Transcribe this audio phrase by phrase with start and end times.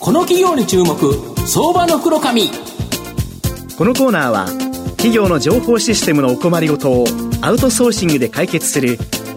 [0.00, 0.96] この企業に注目
[1.46, 2.48] 相場の袋紙
[3.76, 4.46] このコーナーは
[4.92, 7.06] 企業の情報システムのお困りごとを
[7.42, 8.96] アウトソーシングで解決する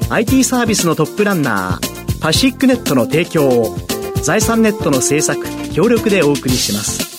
[0.09, 3.75] IT サービスのトップランナーパシックネットの提供を
[4.23, 7.13] 財産ネットの制作協力でお送りします。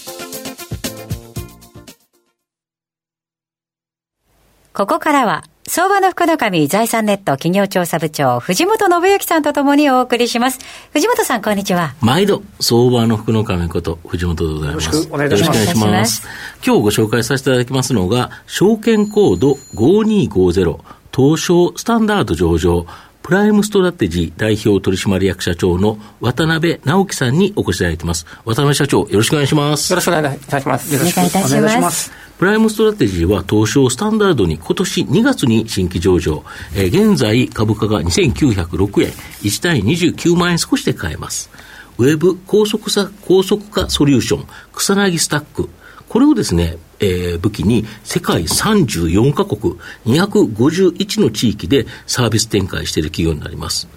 [4.72, 10.58] ここからは相場の福の神財産ネット企業調査部長、藤本信之さんとともにお送りします。
[10.92, 11.94] 藤本さん、こんにちは。
[12.02, 14.86] 毎度、相場の福の神こと、藤本でございます。
[14.88, 16.28] よろしくお願いします。
[16.64, 20.78] 今日ご紹介させていただきますのが、証券コード5250、
[21.16, 22.84] 東証スタンダード上場、
[23.22, 28.26] プライムストラテジー代表取締役社長の渡部直樹さんにお越しいただいています。
[28.44, 29.90] 渡部社長、よろしくお願いします。
[29.90, 30.92] よろしくお願いいたします。
[30.92, 32.23] よろしくお願いいたします。
[32.38, 36.42] プライムストラテジーは東証スタンダードに今年2月に新規上場。
[36.74, 39.10] えー、現在株価が2906円、
[39.42, 41.50] 1対29万円少しで買えます。
[41.96, 45.68] ウェブ高速さ高速化ソリューション、草薙スタック。
[46.08, 49.74] これをですね、えー、武器に世界34カ国
[50.06, 53.88] 251の地域でサービス展開している企業になります。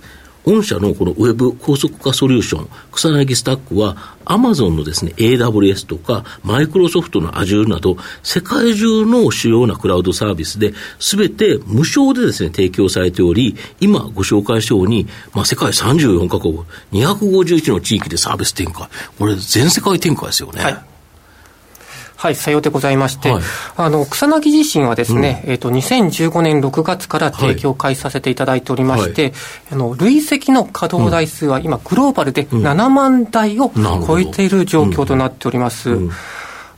[0.48, 16.60] 御社のこのウェブ高速化ソリューション、草薙スタックは、アマゾンのですね、AWS とか、マイクロソフトの Azure など、世界中の主要なクラウドサービスで、すべて無償でですね、提供されており、今ご紹介したように、まあ、世界34カ国、
[16.94, 18.88] 251の地域でサービス展開。
[19.20, 20.64] これ、全世界展開ですよね。
[20.64, 20.97] はい
[22.18, 23.44] はい、さようでございまして、はい、
[23.78, 29.34] あの、草薙自身はですね、うん、えっ、と、2015年6月から提供開始させていただいておりまして、はい、
[29.74, 33.72] あの、累積の稼働台数は今、グローバルで7万台を
[34.08, 35.96] 超えている状況となっております。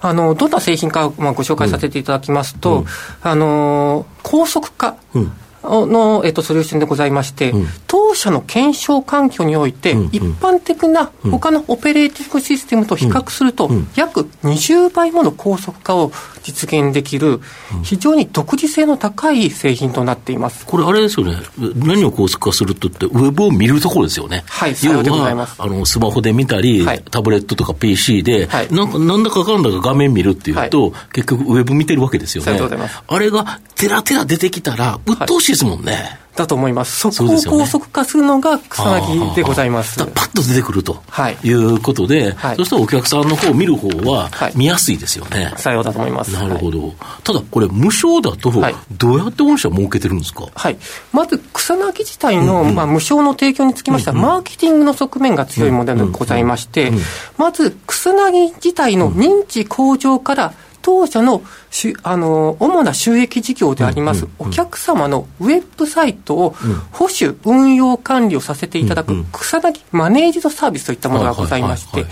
[0.02, 2.86] あの、どんな製品か、まあ、ご紹介させていただきますと、うん、
[3.22, 5.32] あの、高速化、うん
[5.63, 16.11] の、えっと、ソリューションでございまして、うん、当社の検証環境において、うんうん、一般的な他のオペレーティングシステムと比較すると、うん、約20倍もの高速化を
[16.43, 17.41] 実現できる、
[17.83, 20.65] 非常に独自性の高い製品となっています。
[20.65, 21.37] これ、あれですよね、
[21.75, 24.43] 何を高速化するとって、ウェブを見るところですよね。
[24.48, 32.59] はい、要はあのスマホで見たり、はい、タブレットとか PC で、はい、なんかなんだかかんだか画面見るっていうと、はい、結局、ウェブ見てるわけですよね。
[33.08, 36.20] あれが、てらてら出てきたら、鬱陶しいですもんね。
[36.36, 37.12] だと思います。
[37.12, 39.98] そこを高速化するのが草薙でございます。
[39.98, 41.02] パッと出てくると
[41.44, 45.45] いうことで、はい、そしたらお客さんの方見る方は見やすいですよね。
[45.45, 46.32] はい、さようだと思います。
[46.32, 46.80] なるほど。
[46.82, 46.94] はい、
[47.26, 48.52] ただこれ無償だと、
[48.92, 50.46] どうやって御社儲けてるんですか？
[50.56, 50.78] はい。
[51.11, 56.92] まず草薙自体の、うんうん、まあ、無償の提供につきましては、うんうん、マーケティングの側面が強いものでございまして、
[57.38, 66.56] まず草薙自体の認知向上から、当社のしあの主な収益事業であります、お客様のウェブサイトを
[66.92, 72.06] 保守、運用管理をさせていただく、草薙マネージドサービスといったものがございまして、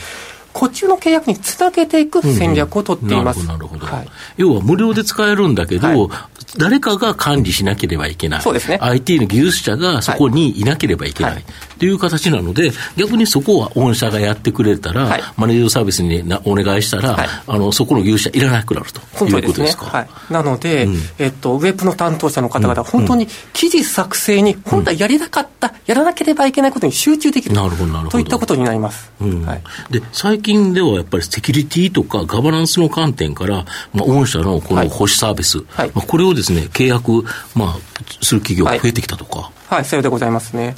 [0.57, 3.45] こっちの契約につなげていく戦略を取っています。
[3.45, 3.85] なるほど。
[3.85, 6.09] はい、要は無料で使えるんだけど、はい、
[6.57, 8.41] 誰かが管理しなければいけない。
[8.41, 8.79] そうですね。
[8.81, 11.34] IT の技術者がそこにいなければいけない。
[11.35, 11.44] はい、
[11.78, 19.85] という形なので、逆にそこは御社がやってくれたら、はい、マネージャーサービスになお願いしたら、はい、あの、そこの技術者いらなくなるということですか？
[19.85, 20.34] ね、はい。
[20.34, 27.53] なので、うん、えっと、ウェブの担当者の方々、本当に記事作成に、本来やりたかった、やらなければいけないことに集中できる。
[27.53, 28.09] なるほど、なるほど。
[28.12, 29.12] といったことになります。
[29.22, 29.62] うん、はい。
[29.91, 37.24] で、最近ではやっぱりセキュリティとかガバナンスの観点から、まあ、御社のこの保守サービス、はい、まあ、これをですね、契約、
[37.56, 37.78] まあ、
[38.22, 39.52] する企業が増えてきたとか。
[39.68, 40.75] はい、さようでございますね。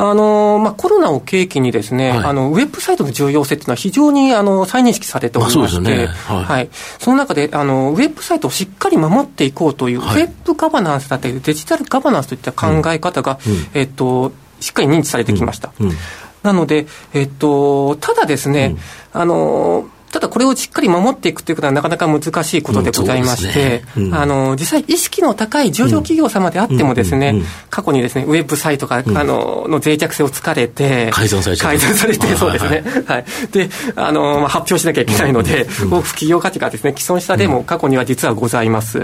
[0.00, 6.06] あのまあ、コロナを契機にですね、はい、あのウェブサイトの重要性というのは非常にあの再認識されておりまして、ね。
[6.06, 6.68] はい、はい、
[7.00, 15.72] その中であのウェブサイトをしっかり守っていこうという、はい、ウェブガバナンスだったりデジタルガバナンスといった考え方が、うん、えっと、しっかり認知されてきました。
[15.80, 15.88] うん。
[15.88, 15.96] うん、
[16.42, 18.76] なので、えっと、ただですね、
[19.12, 24.08] あのただこれをしっかり守っていくということはなかなか難しいことでございまして、うんね。
[24.08, 32.84] うん、あの、実際意識の高い上場企業様であってもですね、過去にですね、ウェブサイトが、あの、の脆弱性を突かれて、改ざんされて、改ざんされて、そうですね。
[33.06, 33.24] はい。
[33.52, 39.02] で、あの、まあ、発表しなきゃいけないので、多く企業価値がですね、既存した例も過去には実はございます。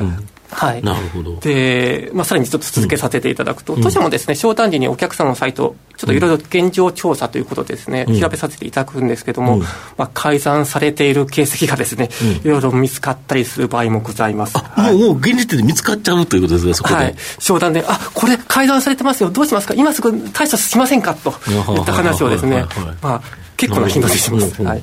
[0.54, 9.68] はい、なるほどで、まあ、さらにちょっと続けさせていただくと、うん、当社もですね、商談時にお客様のサイト、ちょっといろいろ現状調査ということでですね、うん、調べさせていただくんですけれども、うん、ま
[9.98, 12.08] あ、改ざんされている形跡がですね、
[12.44, 14.56] いろいろ見つかったりする場合もございます。
[14.58, 16.94] はい、もう、もう現時点で見つかっちゃうということですね、そこで。
[16.94, 17.14] はい。
[17.38, 22.64] 商談で、あ、これ改ざんされてますよ、どうしますか今すぐ対処しませんかといった話をですね、
[23.02, 23.22] まあ、
[23.56, 24.62] 結構な頻度でします。
[24.62, 24.82] はい。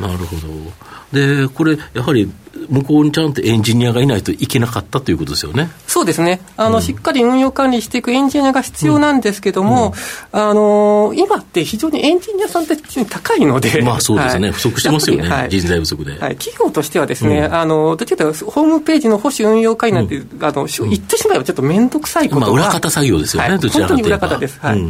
[0.00, 0.82] なるほど。
[1.12, 2.30] で、これ、やはり
[2.68, 5.70] 向こうにちゃんとエンジニアがいないといけなかったということですよね。
[5.86, 6.40] そうですね。
[6.56, 9.94] あの、うん、しっかり運用管理していくエンジニアが必要なんですけども、
[10.32, 13.82] うん、あのー、今って非常にエンジニアさんって高いので。
[13.82, 14.48] まあそうですね。
[14.48, 16.12] はい、不足してますよね、はい、人材不足で。
[16.12, 16.36] はい。
[16.36, 22.46] 企業としてはですね、うん、あの、どちらかというと、ホームページの保守運用会なんて、あの、言ってしまえばちょっと面倒くさいことが。
[22.46, 24.58] まあ裏方作業ですよね、どちらかと本当に裏方です。
[24.60, 24.82] はい。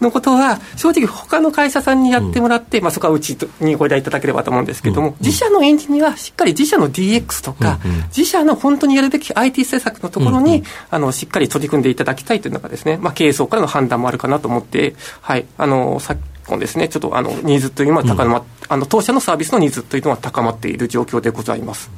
[0.00, 7.78] のことは、正直他の会社さんにやってもらって、まあそこはうちにご依頼いただければと思うんですけども、自社のエンジニアはしっかり自社の DX とか、
[8.16, 21.90] 自社の本当にやるべき IT 政策のところに、あのしっかり取り組んでいただきたいというのがですね、まあ、経営層からの判断もあるかなと思って、はい、あの昨今ですね、ちょっとあのニーズというのは高ま、うん、あの当社のサービスのニーズというのは高まっている状況でございます。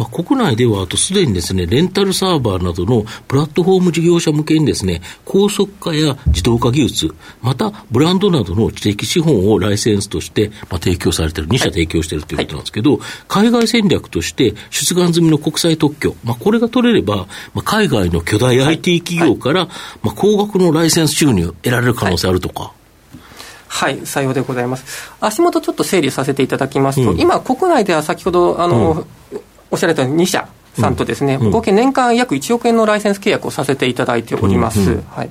[0.00, 19.66] まあ、国内では、あとすでにですね、レンタルサーバーなどのプラットフォーム事業者向けにですね、高速化や自動化技術、またブランドなどの知的資本をライセンスとして、まあ、提供されている、2社提供しているということなんですけど、はい、海外戦略として出願済みの国際特許、まあ、これが取れれば、まあ、海外の巨大 IT 企業から、
[20.02, 22.72] まあ、高額のライセンス収入得られる可能性あるとか。
[23.70, 25.12] はい、さようでございます。
[25.20, 35.02] 足元ちょっと整理させていただきますと、うん、今、国内では先ほど、あの、うん、おっしゃられた2社さんとですね、うん、合計年間約1億円のライセンス契約をさせていただいております。
[35.10, 35.30] はい。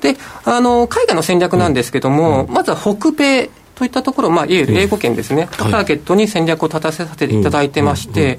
[0.00, 8.38] で、あの、海外の戦略なんですけども、まずは北米といったところ、まあ、いわゆる英語圏ですね、ターゲットに戦略を立たせさせていただいてまして、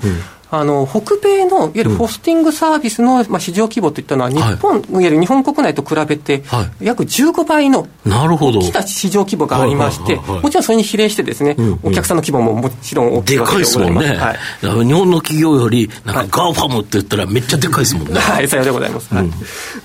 [0.52, 6.44] あの北米のいわゆるホスティングサービスの、まあ、市場規模といったのは、日本、はい、いわゆる日本国内と比べて、
[6.82, 18.20] 約15倍の大きな市場規模がありまして、もちろんそれに比例して、ですね、お客さんの規模ももちろん大きいでかいですもんね、はい、日本の企業より、なんか GAFAM って言ったら、めっちゃでかいですもんね。
[18.20, 19.14] はい、さようでございます。
[19.14, 19.30] はい、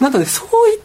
[0.00, 0.83] なので、そういった、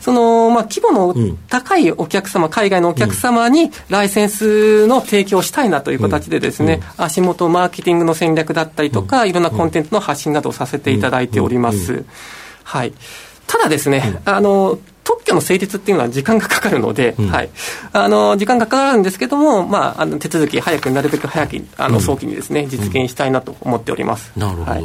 [0.00, 12.04] その、まあ、規模の高いお客様、海外のお客様にライセンスの提供したいなという形でですね、足元マーケティングの戦略だったりとか、いろんなコンテンツの発信などをさせていただいております。
[12.62, 12.92] はい。
[13.46, 17.50] ただですね、あの、特許の成立っていうのは時間がかかるので、うん、はい、
[17.92, 24.32] あの時間がかかるんですけども、まあ、あの手続き、早くなるべく早くあの早期にですね、実現したいなと思っております。
[24.36, 24.84] なるほど、はい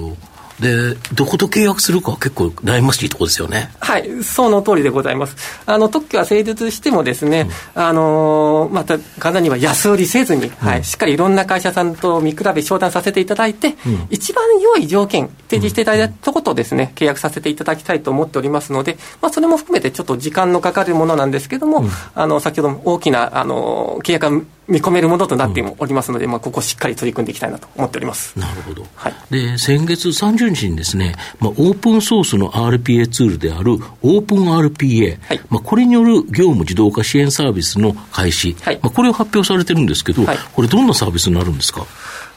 [0.59, 3.71] で、どこと契約するかは結構悩ましいところですよね。
[3.79, 5.35] はい、その通りでございます。
[5.65, 21.85] あの、特許は成立してもですね、うん、あのまた、方には安売りせずに、うん、はい、しっかりいろんな会社さんと見比べ、商談させていただいて、うん、一番良い条件、提示していただいたとことですね、契約させていただきたいと思っておりますので、まあ、それも含めてちょっと時間のかかるものなんですけども、
[22.15, 28.37] あの、先ほども大きな、あの、契約が見込めるものとなっておりますので、うん、まあ、ここしっかり取り組んでいきたいなと思っております。
[28.39, 40.23] なるほど、はい、で先月30日にですね、まあ、オープンソースの RPA ツールであるオープン RPA、はい、まあ、これによる業務自動化支援サービスの開始、はい、まあ、これを発表されてるんですけど、
[40.53, 41.85] これ、どんなサービスになるんですか？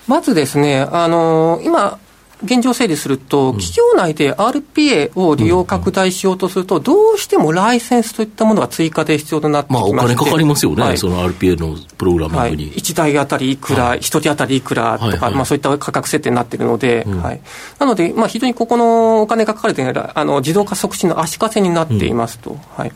[0.09, 1.99] まずですね、あのー、今、
[2.45, 12.65] 現状整理すると、企業内で RPA を利用拡大しようとすると、どうしてもライセンスといったものが追加で必要となってきまして、まあ、お金かかりますよね、はい、その RPA のプログラミングに。
[12.65, 17.41] はい、1台あたりいくら、はい、1人当たりいくらとか、はいはい、まあ、そういった価格設定になっているので、うん、はい、
[17.79, 22.51] なので、まあ、非常にここのお金がかかるというのは、あの自動化促進の足かせになっていますと。
[22.51, 22.93] うん、はい。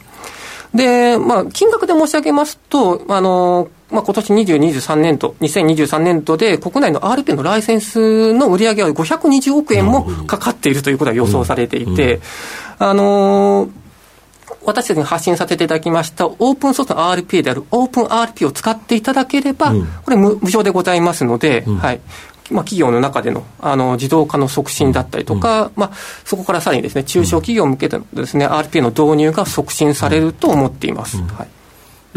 [0.75, 12.21] で、まあ、金額で申し上げますと、あの、まあ、今年20、23年度、2023年度で国内の RP のライセンスの売り上げは520億円もかかっているということが予想されていて、
[12.79, 13.71] あのー、
[14.65, 19.73] 私たちに発信させていただきましたオープンソースの RPA であるオープン RP を使っていただければ、
[20.05, 22.01] これ無償でございますので、はい。
[22.51, 25.93] まあ、企業の中でのあの自動化の促進だったりとか、うん、まあ、
[26.25, 31.21] そこからさらにですね中小企業向けてのですね、RPA の導入が促進されると思っています。
[31.23, 31.56] はい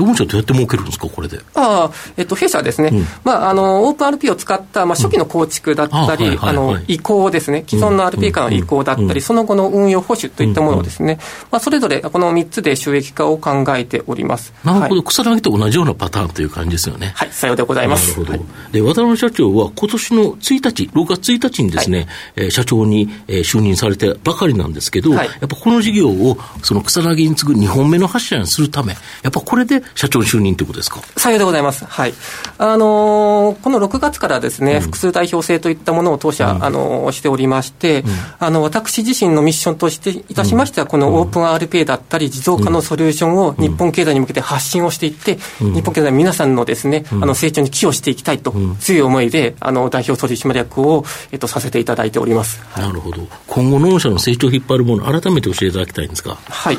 [0.03, 1.39] 御社どうやって儲けるんですか、これで？
[1.55, 11.19] ああ、えっと、弊社はですね、うん、まあ、あの、オープン RP を使った、まあ、初期の構築だったり、あの、移行ですね、既存の RP からの移行だったり、その後の運用保守といったものをですね、
[11.51, 14.53] まあ、それぞれこの3つで収益化を考えております。
[14.63, 17.13] なるほど、草薙と同じようなパターンという感じですよね。
[17.15, 18.19] はい、さようでございます。
[18.19, 18.45] なるほど。
[18.71, 31.01] で、渡辺社長は今年の1日、6月1日にですね、はい、社長に、え就任されてばかりなんですけど、やっぱこの事業を、その草薙に次ぐ2本目の柱にするため、やっぱこれで社長就任ということですか？
[31.17, 31.85] さようでございます。
[31.85, 32.13] はい。
[32.57, 52.61] あのー、この6月からですね、うん、複数代表制といったものを当社、うん、あのー、しておりまして、うん、あの、私自身のミッションとしていたしましては、このオープン RPA だったり、自動化のソリューションを日本経済に向けて発信をしていって、日本経済皆さんのですね、あの、成長に寄与していきたいと、強い思いで、あの、代表取締役を、えっと、させていただいております。
[52.75, 53.27] なるほど。
[53.47, 56.37] 今後、農社の成長を引っ張るもの、改めて教えていただきたいんですか。
[56.47, 56.77] はい。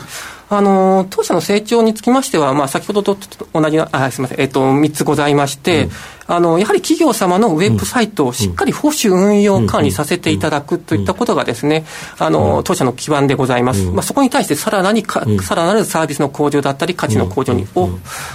[0.52, 3.16] あの当社の成長につきましては、まあ、先ほどと
[3.54, 5.90] 同じあすみません、えっと、3つございまして、うん、
[6.26, 11.84] あのやはり企業様のウェブサイトをしっかり保守運用管理させていただくといったことがですね、
[12.18, 17.88] あの当社の基盤でございます、まあ、そこに対してさらなにか、さらなるサービスの向上だったり、価値の向上にを、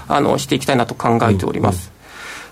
[0.08, 1.92] あのしていきたいなと考えております。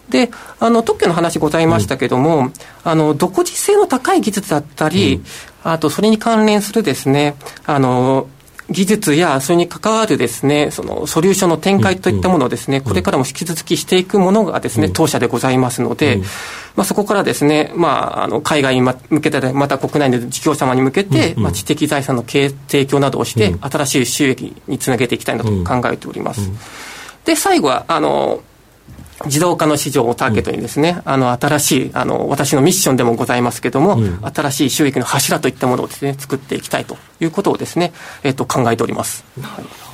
[0.09, 0.29] で、
[0.59, 2.51] あの、特許の話ございましたけども、
[2.83, 5.21] あの、独自性の高い技術だったり、
[5.63, 8.27] あと、それに関連するですね、あの、
[8.69, 16.21] 技術やそれに関わるですね、そのソリューションの展開といったものをですね、これからも引き続きしていくものがですね、当社でございますので、
[16.75, 22.53] まあ、そこからですね、まあ、あの海外に向けて、また国内の事業者様に向けて、まあ、知的財産の提
[22.85, 26.49] 供などをして、新しい収益につなげていきたいなと考えております。
[27.25, 28.41] で、最後は、あの、
[29.25, 39.23] 自動化の市場をターゲットにですね、うん、あの、新しい、あの、私のミッションでもございますけれども、うん、新しい収益の柱といったものをですね、作っていきたいということをですね、えっ、と、考えております。
[39.41, 39.93] はい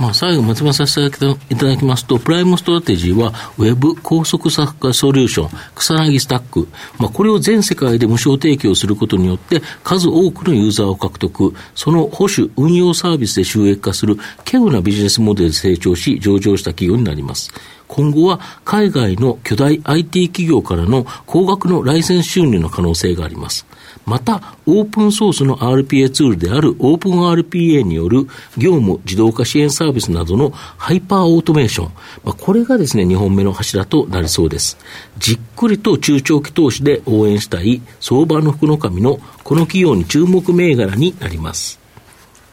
[0.00, 6.68] まあ、最後まとめさせていただきますと、プライムストラテジーは、ウェブ高速化ソリューション、 KUSANAGI Stack、
[6.98, 14.16] まあ、これを全世界で無償提供することによって、数多くのユーザーを獲得、その保守、運用サービスで収益化する、
[14.50, 17.52] 稀有なビジネスモデルで成長し、上場した企業になります。
[17.90, 23.66] 今後は海外の巨大 IT 企業からの高額のライセンス収入の可能性があります。
[24.06, 31.92] また、オープンソースの RPA ツールであるオープン RPA による業務自動化支援サービスなどのハイパーオートメーション。
[32.24, 34.78] まあ、これがですね、2本目の柱となりそうです。
[35.18, 41.80] じっくりと中長期投資で応援したい相場の福の神のこの企業に注目銘柄になります。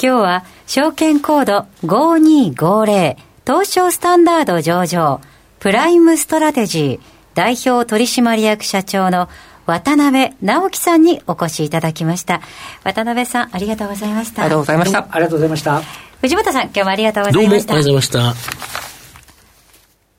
[0.02, 5.22] 今日は証券コード5250東証スタンダード上場
[5.62, 9.30] プライムストラテジー代表取締役社長の
[9.66, 12.42] 渡部直樹さんにお越しいただきました。
[12.84, 14.42] 渡部さん、ありがとうございました。
[14.44, 15.00] ありがとうございました。
[15.00, 15.82] ありがとうございました。
[16.20, 17.40] 藤本さん、今日もありがとうございました。
[17.40, 18.34] どうもありがとうございました。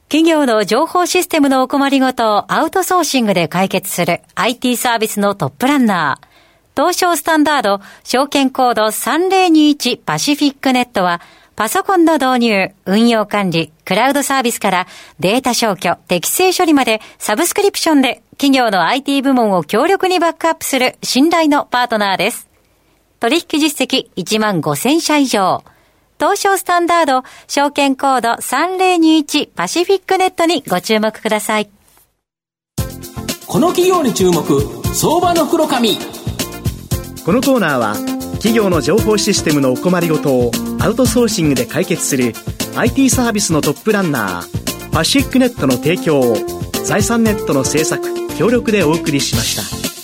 [0.09, 6.29] 企業の情報システムのお困りごとをアウトソーシングで解決する IT サービスのトップランナー。
[6.75, 11.21] 東証スタンダード証券コード3021パシフィックネットは
[11.59, 14.87] パソコンの導入、運用管理、クラウドサービスから
[15.19, 22.47] データ消去、適正処理までサブスクリプションで企業の IT 部門を強力にバックアップする信頼のパートナーです。
[23.19, 25.65] 取引実績1万5000社以上。
[26.21, 31.69] 東証スタンダード証券コード3021パシフィックネットにご注目ください。
[33.49, 34.45] この企業に注目、
[34.95, 35.99] 相場の黒髪。
[37.25, 42.33] このコーナーは企業の情報システムのお困りごとをアウトソーシングで解決する
[42.76, 46.37] IT サービスのトップランナーパシックネットの提供を
[46.85, 48.02] 財産ネットの制作
[48.37, 49.57] 協力でお送りしまし
[49.92, 49.98] た。